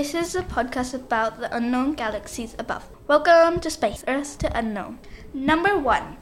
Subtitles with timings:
[0.00, 2.88] This is a podcast about the unknown galaxies above.
[3.06, 4.98] Welcome to Space, Earth to Unknown.
[5.34, 6.16] Number one.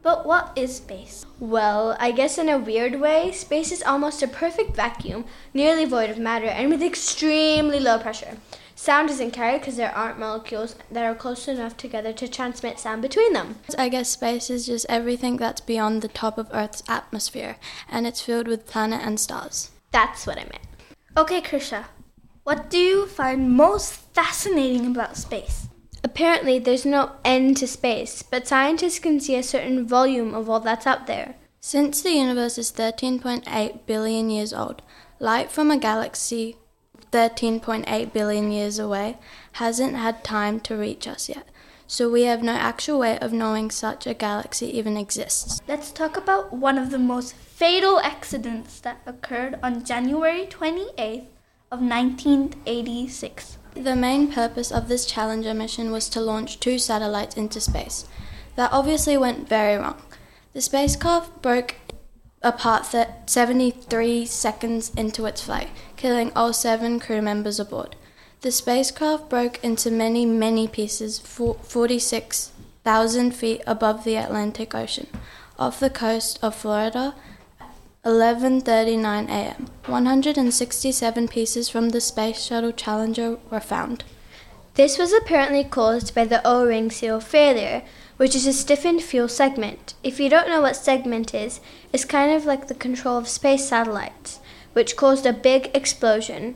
[0.00, 1.26] But what is space?
[1.38, 6.08] Well, I guess in a weird way, space is almost a perfect vacuum, nearly void
[6.08, 8.38] of matter, and with extremely low pressure.
[8.74, 13.02] Sound isn't carried because there aren't molecules that are close enough together to transmit sound
[13.02, 13.56] between them.
[13.76, 17.56] I guess space is just everything that's beyond the top of Earth's atmosphere,
[17.90, 19.70] and it's filled with planets and stars.
[19.92, 20.64] That's what I meant.
[21.14, 21.84] Okay, Krisha.
[22.48, 25.68] What do you find most fascinating about space?
[26.02, 30.58] Apparently, there's no end to space, but scientists can see a certain volume of all
[30.58, 31.34] that's out there.
[31.60, 34.80] Since the universe is 13.8 billion years old,
[35.18, 36.56] light from a galaxy
[37.12, 39.18] 13.8 billion years away
[39.60, 41.46] hasn't had time to reach us yet,
[41.86, 45.60] so we have no actual way of knowing such a galaxy even exists.
[45.68, 51.26] Let's talk about one of the most fatal accidents that occurred on January 28th
[51.70, 53.58] of 1986.
[53.74, 58.06] The main purpose of this Challenger mission was to launch two satellites into space.
[58.56, 60.00] That obviously went very wrong.
[60.54, 61.74] The spacecraft broke
[62.42, 62.86] apart
[63.26, 67.96] 73 seconds into its flight, killing all seven crew members aboard.
[68.40, 75.08] The spacecraft broke into many, many pieces 46,000 feet above the Atlantic Ocean,
[75.58, 77.14] off the coast of Florida
[78.08, 79.66] 11:39 a.m.
[79.84, 84.02] 167 pieces from the Space Shuttle Challenger were found.
[84.76, 87.82] This was apparently caused by the O-ring seal failure,
[88.16, 89.92] which is a stiffened fuel segment.
[90.02, 91.60] If you don't know what segment is,
[91.92, 94.38] it's kind of like the control of space satellites,
[94.72, 96.54] which caused a big explosion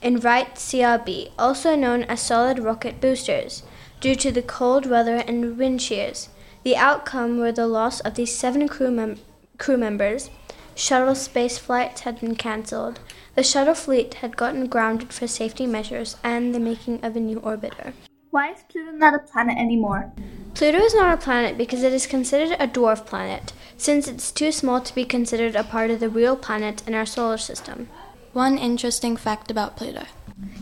[0.00, 3.64] in right CRB, also known as solid rocket boosters,
[4.00, 6.28] due to the cold weather and wind shears.
[6.62, 9.18] The outcome were the loss of these seven crew, mem-
[9.58, 10.30] crew members
[10.74, 13.00] shuttle space flights had been cancelled.
[13.34, 17.40] The shuttle fleet had gotten grounded for safety measures and the making of a new
[17.40, 17.92] orbiter.
[18.30, 20.12] Why is Pluto not a planet anymore?
[20.54, 24.52] Pluto is not a planet because it is considered a dwarf planet, since it's too
[24.52, 27.88] small to be considered a part of the real planets in our solar system.
[28.32, 30.04] One interesting fact about Pluto.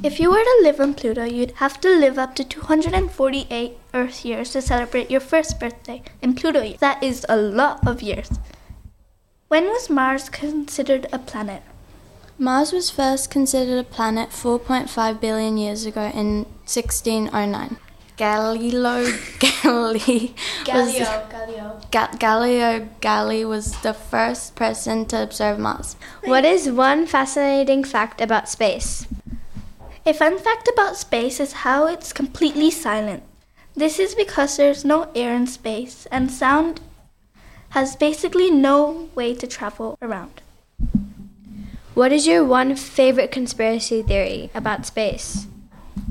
[0.02, 4.24] If you were to live on Pluto, you'd have to live up to 248 Earth
[4.24, 6.80] years to celebrate your first birthday in Pluto years.
[6.80, 8.28] That is a lot of years.
[9.52, 11.62] When was Mars considered a planet?
[12.38, 17.76] Mars was first considered a planet 4.5 billion years ago in 1609.
[18.16, 19.12] Galileo
[19.44, 21.80] Galilei was Galileo, Galileo.
[21.90, 25.96] Ga- Galileo Galilei was the first person to observe Mars.
[26.24, 29.06] What is one fascinating fact about space?
[30.06, 33.22] A fun fact about space is how it's completely silent.
[33.76, 36.80] This is because there's no air in space and sound
[37.72, 40.42] has basically no way to travel around.
[41.94, 45.46] What is your one favorite conspiracy theory about space?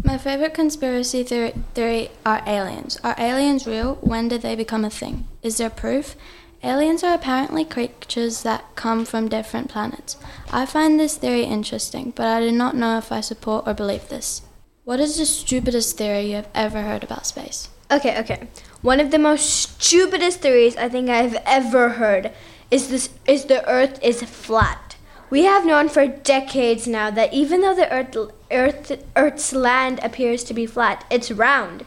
[0.04, 3.00] My favorite conspiracy theory, theory are aliens.
[3.04, 3.96] Are aliens real?
[4.02, 5.28] When did they become a thing?
[5.44, 6.16] Is there proof?
[6.64, 10.18] Aliens are apparently creatures that come from different planets.
[10.52, 14.10] I find this theory interesting, but I do not know if I support or believe
[14.10, 14.42] this.
[14.84, 17.70] What is the stupidest theory you have ever heard about space?
[17.92, 18.48] Okay, okay.
[18.82, 22.32] One of the most stupidest theories I think I've ever heard
[22.72, 24.96] is this is the earth is flat.
[25.30, 28.16] We have known for decades now that even though the earth,
[28.50, 31.84] earth earth's land appears to be flat, it's round.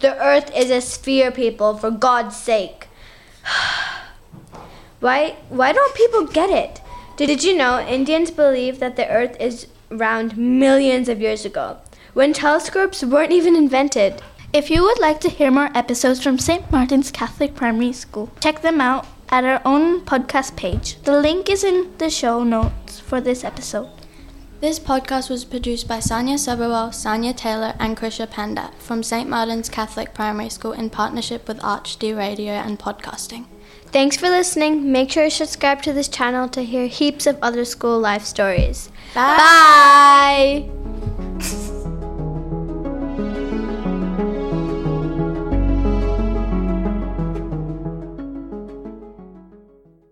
[0.00, 2.88] The earth is a sphere, people, for God's sake.
[5.00, 6.82] why why don't people get it?
[7.16, 11.78] Did you know Indians believe that the earth is round millions of years ago
[12.12, 14.20] when telescopes weren't even invented?
[14.50, 16.70] If you would like to hear more episodes from St.
[16.72, 20.96] Martin's Catholic Primary School, check them out at our own podcast page.
[21.02, 23.90] The link is in the show notes for this episode.
[24.60, 29.28] This podcast was produced by Sanya Sabrawal, Sanya Taylor, and Krisha Panda from St.
[29.28, 33.44] Martin's Catholic Primary School in partnership with ArchD Radio and Podcasting.
[33.92, 34.90] Thanks for listening.
[34.90, 38.90] Make sure you subscribe to this channel to hear heaps of other school life stories.
[39.14, 39.36] Bye.
[39.36, 40.77] Bye.